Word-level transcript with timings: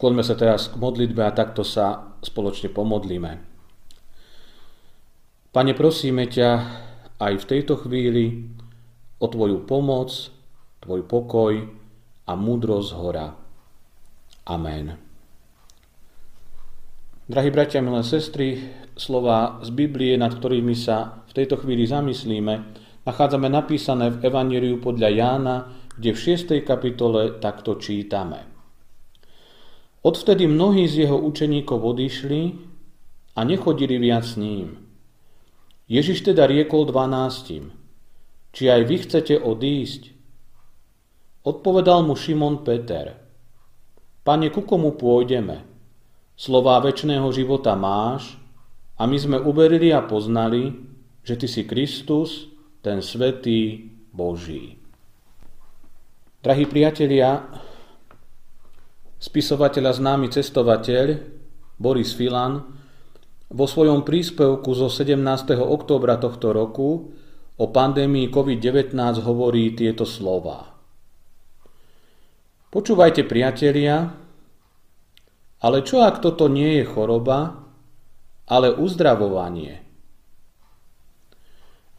Skloňme 0.00 0.24
sa 0.24 0.32
teraz 0.32 0.72
k 0.72 0.80
modlitbe 0.80 1.20
a 1.28 1.36
takto 1.36 1.60
sa 1.60 2.16
spoločne 2.24 2.72
pomodlíme. 2.72 3.36
Pane, 5.52 5.72
prosíme 5.76 6.24
ťa 6.24 6.50
aj 7.20 7.36
v 7.36 7.44
tejto 7.44 7.76
chvíli 7.84 8.48
o 9.20 9.28
Tvoju 9.28 9.60
pomoc, 9.68 10.08
Tvoj 10.80 11.04
pokoj 11.04 11.52
a 12.24 12.32
múdrosť 12.32 12.90
hora. 12.96 13.28
Amen. 14.48 14.96
Drahí 17.28 17.52
bratia, 17.52 17.84
milé 17.84 18.00
sestry, 18.00 18.72
slova 18.96 19.60
z 19.60 19.68
Biblie, 19.68 20.16
nad 20.16 20.32
ktorými 20.32 20.72
sa 20.80 21.28
v 21.28 21.44
tejto 21.44 21.60
chvíli 21.60 21.84
zamyslíme, 21.84 22.54
nachádzame 23.04 23.52
napísané 23.52 24.16
v 24.16 24.32
Evangeliu 24.32 24.80
podľa 24.80 25.08
Jána, 25.12 25.56
kde 26.00 26.16
v 26.16 26.22
6. 26.40 26.56
kapitole 26.64 27.36
takto 27.36 27.76
čítame. 27.76 28.49
Odvtedy 30.00 30.48
mnohí 30.48 30.88
z 30.88 31.04
jeho 31.04 31.20
učeníkov 31.20 31.76
odišli 31.76 32.56
a 33.36 33.40
nechodili 33.44 34.00
viac 34.00 34.24
s 34.24 34.40
ním. 34.40 34.80
Ježiš 35.90 36.24
teda 36.24 36.48
riekol 36.48 36.88
dvanáctim, 36.88 37.74
či 38.54 38.72
aj 38.72 38.80
vy 38.88 38.96
chcete 39.04 39.34
odísť? 39.36 40.02
Odpovedal 41.44 42.04
mu 42.06 42.16
Šimon 42.16 42.64
Peter, 42.64 43.20
Pane, 44.20 44.52
ku 44.52 44.60
komu 44.68 44.92
pôjdeme? 45.00 45.64
Slová 46.36 46.76
väčšného 46.84 47.24
života 47.32 47.72
máš 47.72 48.36
a 49.00 49.08
my 49.08 49.16
sme 49.16 49.38
uverili 49.40 49.96
a 49.96 50.04
poznali, 50.04 50.76
že 51.24 51.40
Ty 51.40 51.48
si 51.48 51.62
Kristus, 51.64 52.52
ten 52.84 53.00
svetý 53.00 53.88
Boží. 54.12 54.76
Drahí 56.44 56.68
priatelia, 56.68 57.48
spisovateľ 59.20 59.84
a 59.84 59.92
známy 59.92 60.32
cestovateľ 60.32 61.20
Boris 61.76 62.16
Filan 62.16 62.64
vo 63.52 63.66
svojom 63.68 64.00
príspevku 64.00 64.72
zo 64.72 64.88
17. 64.88 65.20
októbra 65.60 66.16
tohto 66.16 66.56
roku 66.56 67.12
o 67.60 67.66
pandémii 67.68 68.32
COVID-19 68.32 68.96
hovorí 69.20 69.76
tieto 69.76 70.08
slova. 70.08 70.72
Počúvajte 72.72 73.28
priatelia, 73.28 74.08
ale 75.60 75.78
čo 75.84 76.00
ak 76.00 76.24
toto 76.24 76.48
nie 76.48 76.80
je 76.80 76.84
choroba, 76.88 77.60
ale 78.48 78.72
uzdravovanie? 78.72 79.84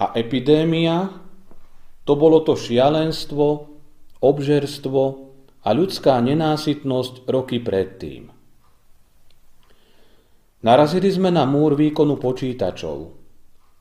A 0.02 0.18
epidémia, 0.18 1.14
to 2.02 2.18
bolo 2.18 2.42
to 2.42 2.58
šialenstvo, 2.58 3.70
obžerstvo, 4.18 5.31
a 5.62 5.70
ľudská 5.72 6.18
nenásytnosť 6.22 7.30
roky 7.30 7.62
predtým. 7.62 8.34
Narazili 10.62 11.10
sme 11.10 11.34
na 11.34 11.46
múr 11.50 11.74
výkonu 11.74 12.22
počítačov, 12.22 13.18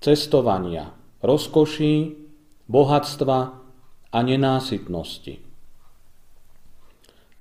cestovania, 0.00 0.97
rozkoší, 1.21 2.17
bohatstva 2.65 3.38
a 4.12 4.19
nenásytnosti. 4.25 5.44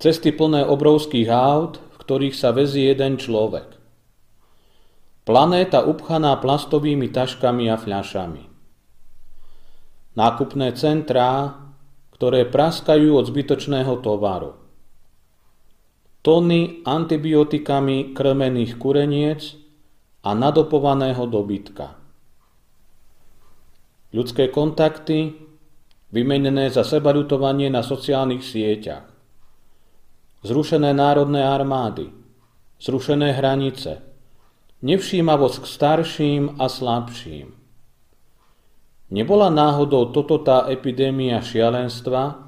Cesty 0.00 0.30
plné 0.32 0.64
obrovských 0.64 1.28
aut, 1.28 1.80
v 1.80 1.96
ktorých 2.00 2.36
sa 2.36 2.52
vezí 2.56 2.88
jeden 2.88 3.20
človek. 3.20 3.76
Planéta 5.24 5.84
upchaná 5.84 6.40
plastovými 6.40 7.12
taškami 7.12 7.68
a 7.68 7.76
fľašami. 7.76 8.44
Nákupné 10.16 10.72
centrá, 10.74 11.54
ktoré 12.20 12.44
praskajú 12.44 13.16
od 13.16 13.32
zbytočného 13.32 13.96
tovaru. 14.04 14.52
Tony 16.20 16.84
antibiotikami 16.84 18.12
krmených 18.12 18.76
kureniec 18.76 19.56
a 20.20 20.36
nadopovaného 20.36 21.24
dobytka. 21.24 21.96
Ľudské 24.12 24.52
kontakty 24.52 25.32
vymenené 26.12 26.68
za 26.68 26.84
sebarutovanie 26.84 27.72
na 27.72 27.80
sociálnych 27.80 28.44
sieťach. 28.44 29.08
Zrušené 30.44 30.92
národné 30.92 31.40
armády, 31.40 32.12
zrušené 32.84 33.32
hranice, 33.32 34.04
nevšímavosť 34.84 35.56
k 35.56 35.66
starším 35.72 36.42
a 36.60 36.68
slabším 36.68 37.59
Nebola 39.10 39.50
náhodou 39.50 40.14
toto 40.14 40.38
tá 40.38 40.70
epidémia 40.70 41.42
šialenstva, 41.42 42.46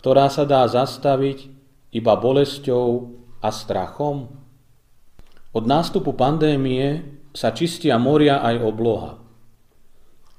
ktorá 0.00 0.32
sa 0.32 0.48
dá 0.48 0.64
zastaviť 0.64 1.52
iba 1.92 2.16
bolesťou 2.16 2.88
a 3.44 3.52
strachom? 3.52 4.32
Od 5.52 5.64
nástupu 5.68 6.16
pandémie 6.16 7.04
sa 7.36 7.52
čistia 7.52 8.00
moria 8.00 8.40
aj 8.40 8.56
obloha. 8.64 9.12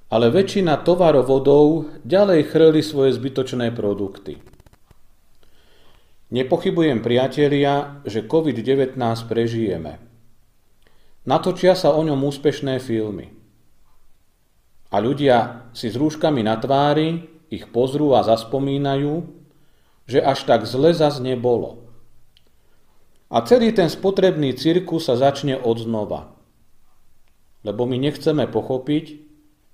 Ale 0.09 0.33
väčšina 0.33 0.81
tovarovodov 0.81 2.01
ďalej 2.09 2.41
chrli 2.49 2.81
svoje 2.81 3.13
zbytočné 3.21 3.69
produkty. 3.69 4.41
Nepochybujem, 6.33 7.05
priatelia, 7.05 8.01
že 8.01 8.25
COVID-19 8.25 8.97
prežijeme. 9.29 10.01
Natočia 11.29 11.77
sa 11.77 11.93
o 11.93 12.01
ňom 12.01 12.17
úspešné 12.17 12.81
filmy– 12.81 13.29
a 14.91 14.95
ľudia 14.99 15.71
si 15.71 15.87
s 15.87 15.95
rúškami 15.95 16.43
na 16.43 16.59
tvári 16.59 17.31
ich 17.47 17.71
pozrú 17.71 18.11
a 18.15 18.27
zaspomínajú, 18.27 19.23
že 20.07 20.19
až 20.19 20.43
tak 20.43 20.67
zle 20.67 20.91
zas 20.91 21.23
nebolo. 21.23 21.87
A 23.31 23.39
celý 23.47 23.71
ten 23.71 23.87
spotrebný 23.87 24.51
cirkus 24.59 25.07
sa 25.07 25.15
začne 25.15 25.55
od 25.55 25.79
znova. 25.79 26.35
Lebo 27.63 27.87
my 27.87 27.95
nechceme 27.95 28.43
pochopiť, 28.51 29.05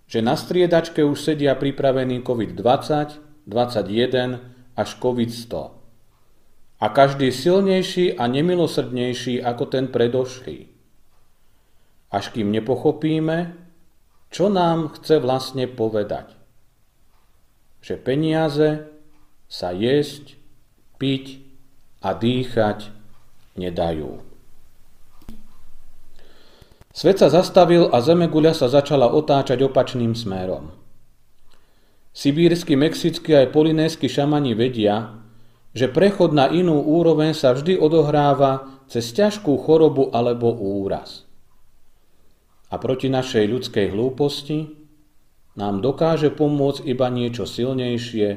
že 0.05 0.19
na 0.21 0.37
striedačke 0.37 1.01
už 1.01 1.17
sedia 1.17 1.57
pripravený 1.57 2.21
COVID-20, 2.21 3.49
21 3.49 4.77
až 4.77 4.89
COVID-100. 5.01 5.53
A 6.77 6.85
každý 6.93 7.33
silnejší 7.33 8.13
a 8.21 8.29
nemilosrdnejší 8.29 9.41
ako 9.41 9.63
ten 9.65 9.89
predošlý. 9.89 10.69
Až 12.13 12.29
kým 12.29 12.53
nepochopíme, 12.53 13.66
čo 14.37 14.53
nám 14.53 14.93
chce 14.93 15.17
vlastne 15.17 15.65
povedať? 15.65 16.29
Že 17.81 17.95
peniaze 18.05 18.85
sa 19.49 19.73
jesť, 19.73 20.37
piť 21.01 21.41
a 22.05 22.13
dýchať 22.13 22.93
nedajú. 23.57 24.21
Svet 26.93 27.17
sa 27.17 27.33
zastavil 27.33 27.89
a 27.89 27.97
zemeguľa 27.97 28.53
sa 28.53 28.69
začala 28.69 29.09
otáčať 29.09 29.57
opačným 29.65 30.13
smerom. 30.13 30.69
Sibírsky, 32.13 32.77
mexickí 32.77 33.33
aj 33.33 33.49
polinésky 33.49 34.05
šamani 34.05 34.53
vedia, 34.53 35.17
že 35.73 35.89
prechod 35.89 36.37
na 36.37 36.45
inú 36.53 36.77
úroveň 36.85 37.33
sa 37.33 37.57
vždy 37.57 37.81
odohráva 37.81 38.85
cez 38.85 39.09
ťažkú 39.17 39.57
chorobu 39.65 40.13
alebo 40.13 40.53
úraz 40.53 41.26
a 42.67 42.75
proti 42.75 43.07
našej 43.07 43.45
ľudskej 43.47 43.95
hlúposti 43.95 44.67
nám 45.55 45.79
dokáže 45.79 46.29
pomôcť 46.35 46.83
iba 46.83 47.07
niečo 47.07 47.47
silnejšie 47.47 48.27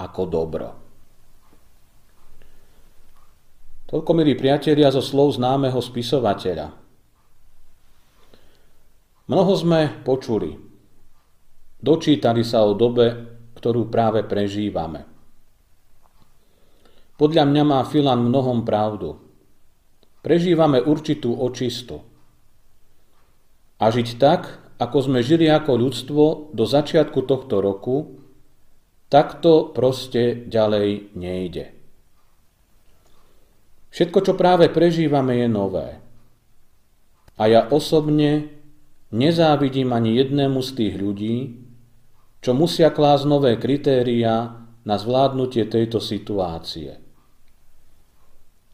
ako 0.00 0.22
dobro. 0.26 0.68
Toľko, 3.90 4.10
milí 4.16 4.38
priatelia, 4.38 4.88
zo 4.94 5.02
slov 5.02 5.36
známeho 5.36 5.76
spisovateľa. 5.76 6.72
Mnoho 9.30 9.52
sme 9.54 10.02
počuli. 10.02 10.50
Dočítali 11.80 12.42
sa 12.42 12.66
o 12.66 12.74
dobe, 12.74 13.06
ktorú 13.58 13.90
práve 13.90 14.24
prežívame. 14.26 15.06
Podľa 17.18 17.44
mňa 17.44 17.62
má 17.66 17.80
Filan 17.84 18.24
mnohom 18.24 18.64
pravdu. 18.64 19.20
Prežívame 20.24 20.80
určitú 20.80 21.36
očistu 21.36 22.09
a 23.80 23.88
žiť 23.88 24.20
tak, 24.20 24.60
ako 24.76 24.98
sme 25.00 25.24
žili 25.24 25.48
ako 25.48 25.72
ľudstvo 25.80 26.24
do 26.52 26.64
začiatku 26.68 27.24
tohto 27.24 27.64
roku, 27.64 28.20
takto 29.08 29.72
proste 29.72 30.44
ďalej 30.48 31.16
nejde. 31.16 31.72
Všetko, 33.90 34.18
čo 34.22 34.32
práve 34.38 34.70
prežívame, 34.70 35.42
je 35.42 35.48
nové. 35.50 35.98
A 37.40 37.42
ja 37.48 37.66
osobne 37.72 38.52
nezávidím 39.10 39.90
ani 39.96 40.14
jednému 40.14 40.60
z 40.62 40.70
tých 40.76 40.94
ľudí, 41.00 41.36
čo 42.40 42.56
musia 42.56 42.92
klásť 42.92 43.24
nové 43.26 43.56
kritériá 43.56 44.64
na 44.84 44.96
zvládnutie 44.96 45.66
tejto 45.66 45.98
situácie. 46.00 47.00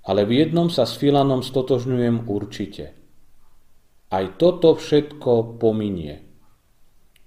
Ale 0.07 0.23
v 0.23 0.47
jednom 0.47 0.71
sa 0.71 0.87
s 0.87 0.95
Filanom 0.99 1.43
stotožňujem 1.43 2.27
určite– 2.27 2.93
aj 4.11 4.39
toto 4.39 4.79
všetko 4.79 5.59
pominie. 5.59 6.23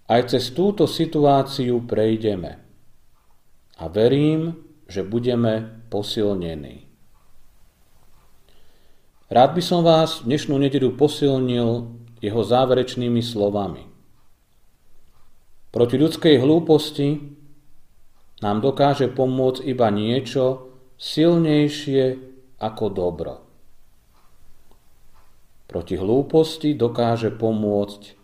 Aj 0.10 0.22
cez 0.26 0.50
túto 0.56 0.90
situáciu 0.90 1.86
prejdeme. 1.86 2.58
A 3.80 3.84
verím, 3.88 4.58
že 4.90 5.06
budeme 5.06 5.86
posilnení. 5.88 6.90
Rád 9.30 9.52
by 9.54 9.62
som 9.62 9.86
vás 9.86 10.26
dnešnú 10.26 10.58
nedelu 10.58 10.98
posilnil 10.98 11.94
jeho 12.18 12.42
záverečnými 12.42 13.22
slovami. 13.22 13.86
Proti 15.70 15.96
ľudskej 16.02 16.42
hlúposti 16.42 17.38
nám 18.42 18.66
dokáže 18.66 19.06
pomôcť 19.14 19.62
iba 19.70 19.94
niečo 19.94 20.74
silnejšie 20.98 22.18
ako 22.58 22.86
dobro. 22.90 23.49
Proti 25.70 26.02
hlúposti 26.02 26.74
dokáže 26.74 27.30
pomôcť 27.30 28.18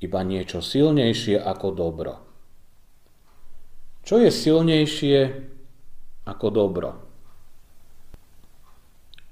iba 0.00 0.20
niečo 0.24 0.64
silnejšie 0.64 1.36
ako 1.36 1.76
dobro. 1.76 2.14
Čo 4.00 4.16
je 4.16 4.32
silnejšie 4.32 5.18
ako 6.24 6.46
dobro? 6.48 6.90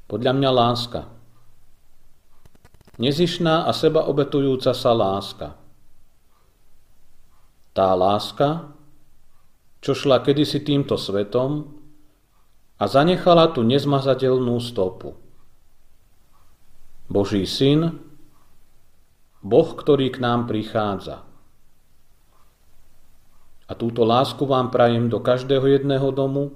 Podľa 0.04 0.32
mňa 0.36 0.50
láska. 0.52 1.00
Nezišná 3.00 3.64
a 3.64 3.72
seba 3.72 4.04
obetujúca 4.04 4.76
sa 4.76 4.92
láska. 4.92 5.56
Tá 7.72 7.96
láska, 7.96 8.76
čo 9.80 9.96
šla 9.96 10.20
kedysi 10.20 10.60
týmto 10.60 11.00
svetom 11.00 11.64
a 12.76 12.84
zanechala 12.84 13.56
tu 13.56 13.64
nezmazateľnú 13.64 14.60
stopu. 14.60 15.27
Boží 17.08 17.48
syn, 17.48 18.04
Boh, 19.40 19.68
ktorý 19.72 20.12
k 20.12 20.20
nám 20.20 20.44
prichádza. 20.44 21.24
A 23.68 23.72
túto 23.72 24.04
lásku 24.04 24.44
vám 24.44 24.68
prajem 24.68 25.08
do 25.08 25.20
každého 25.20 25.64
jedného 25.72 26.08
domu, 26.12 26.52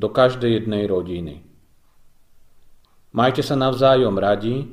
do 0.00 0.08
každej 0.08 0.64
jednej 0.64 0.88
rodiny. 0.88 1.44
Majte 3.12 3.44
sa 3.44 3.52
navzájom 3.58 4.16
radi 4.16 4.64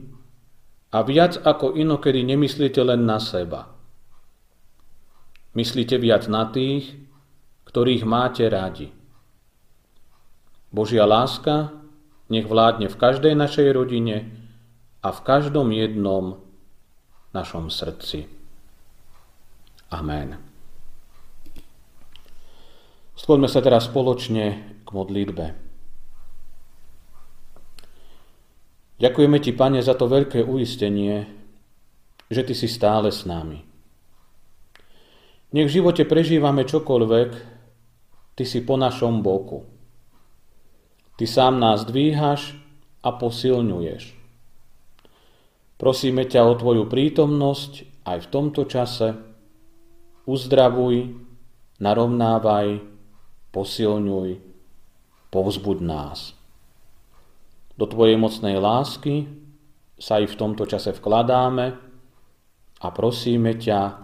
a 0.94 1.04
viac 1.04 1.36
ako 1.42 1.76
inokedy 1.76 2.24
nemyslíte 2.24 2.80
len 2.80 3.04
na 3.04 3.20
seba. 3.20 3.68
Myslíte 5.52 6.00
viac 6.00 6.30
na 6.32 6.48
tých, 6.48 6.96
ktorých 7.68 8.08
máte 8.08 8.46
radi. 8.48 8.94
Božia 10.70 11.04
láska 11.04 11.76
nech 12.30 12.46
vládne 12.46 12.88
v 12.88 13.00
každej 13.00 13.34
našej 13.34 13.68
rodine 13.74 14.37
a 15.04 15.08
v 15.14 15.20
každom 15.22 15.70
jednom 15.74 16.42
našom 17.34 17.70
srdci. 17.70 18.26
Amen. 19.94 20.42
Skloňme 23.18 23.50
sa 23.50 23.62
teraz 23.66 23.90
spoločne 23.90 24.46
k 24.86 24.90
modlitbe. 24.94 25.46
Ďakujeme 28.98 29.38
Ti, 29.38 29.52
Pane, 29.54 29.80
za 29.86 29.94
to 29.94 30.10
veľké 30.10 30.42
uistenie, 30.42 31.30
že 32.34 32.42
Ty 32.42 32.54
si 32.58 32.66
stále 32.66 33.14
s 33.14 33.30
nami. 33.30 33.62
Nech 35.54 35.70
v 35.70 35.76
živote 35.80 36.04
prežívame 36.04 36.66
čokoľvek, 36.66 37.30
Ty 38.38 38.44
si 38.46 38.60
po 38.66 38.78
našom 38.78 39.22
boku. 39.22 39.66
Ty 41.18 41.26
sám 41.26 41.58
nás 41.58 41.86
dvíhaš 41.86 42.58
a 43.02 43.10
posilňuješ. 43.14 44.17
Prosíme 45.78 46.26
ťa 46.26 46.42
o 46.42 46.54
Tvoju 46.58 46.90
prítomnosť 46.90 48.02
aj 48.10 48.18
v 48.26 48.28
tomto 48.34 48.66
čase. 48.66 49.14
Uzdravuj, 50.26 51.14
narovnávaj, 51.78 52.82
posilňuj, 53.54 54.30
povzbuď 55.30 55.78
nás. 55.86 56.34
Do 57.78 57.86
Tvojej 57.86 58.18
mocnej 58.18 58.58
lásky 58.58 59.30
sa 60.02 60.18
aj 60.18 60.34
v 60.34 60.36
tomto 60.36 60.66
čase 60.66 60.98
vkladáme 60.98 61.78
a 62.82 62.88
prosíme 62.90 63.54
ťa, 63.54 64.02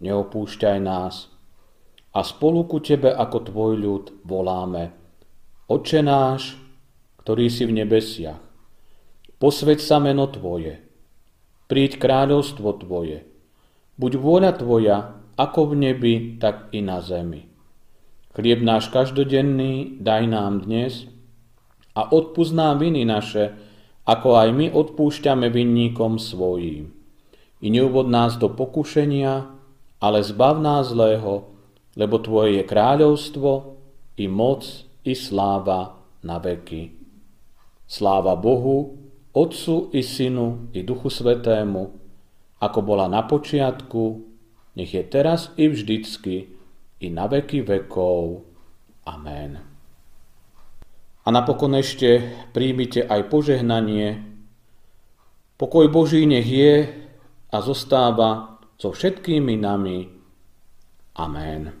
neopúšťaj 0.00 0.78
nás 0.80 1.28
a 2.16 2.20
spolu 2.24 2.64
ku 2.64 2.80
Tebe 2.80 3.12
ako 3.12 3.44
Tvoj 3.44 3.72
ľud 3.76 4.04
voláme. 4.24 4.96
Oče 5.68 6.00
náš, 6.00 6.56
ktorý 7.22 7.46
si 7.52 7.68
v 7.68 7.84
nebesiach, 7.84 8.40
posveď 9.36 9.78
sa 9.78 10.00
meno 10.02 10.26
Tvoje, 10.26 10.89
príď 11.70 12.02
kráľovstvo 12.02 12.82
Tvoje, 12.82 13.22
buď 13.94 14.12
vôľa 14.18 14.52
Tvoja, 14.58 14.98
ako 15.38 15.70
v 15.70 15.74
nebi, 15.78 16.14
tak 16.42 16.74
i 16.74 16.82
na 16.82 16.98
zemi. 16.98 17.46
Chlieb 18.34 18.58
náš 18.66 18.90
každodenný 18.90 20.02
daj 20.02 20.26
nám 20.26 20.66
dnes 20.66 21.06
a 21.94 22.10
odpúsť 22.10 22.52
nám 22.58 22.82
viny 22.82 23.06
naše, 23.06 23.54
ako 24.02 24.34
aj 24.34 24.48
my 24.50 24.66
odpúšťame 24.74 25.46
vinníkom 25.46 26.18
svojím. 26.18 26.90
I 27.62 27.66
neuvod 27.70 28.10
nás 28.10 28.34
do 28.34 28.50
pokušenia, 28.50 29.46
ale 30.02 30.18
zbav 30.26 30.58
nás 30.58 30.90
zlého, 30.90 31.54
lebo 31.94 32.18
Tvoje 32.18 32.58
je 32.58 32.64
kráľovstvo, 32.66 33.78
i 34.18 34.26
moc, 34.26 34.66
i 35.06 35.14
sláva 35.14 36.02
na 36.26 36.36
veky. 36.42 36.92
Sláva 37.86 38.36
Bohu, 38.36 38.99
Otcu 39.30 39.94
i 39.94 40.02
Synu, 40.02 40.74
i 40.74 40.82
Duchu 40.82 41.06
Svetému, 41.06 41.94
ako 42.60 42.78
bola 42.82 43.06
na 43.06 43.22
počiatku, 43.22 44.26
nech 44.74 44.90
je 44.90 45.02
teraz 45.06 45.54
i 45.54 45.70
vždycky, 45.70 46.50
i 47.00 47.06
na 47.08 47.30
veky 47.30 47.62
vekov. 47.62 48.44
Amen. 49.06 49.62
A 51.24 51.28
napokon 51.30 51.78
ešte 51.78 52.26
príjmite 52.50 53.06
aj 53.06 53.30
požehnanie. 53.30 54.18
Pokoj 55.56 55.86
Boží 55.88 56.26
nech 56.26 56.48
je 56.48 56.90
a 57.54 57.56
zostáva 57.62 58.60
so 58.76 58.90
všetkými 58.90 59.54
nami. 59.60 60.10
Amen. 61.16 61.79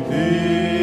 peace. 0.00 0.77